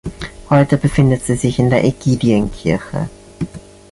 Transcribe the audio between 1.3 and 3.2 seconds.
sich in der Aegidienkirche.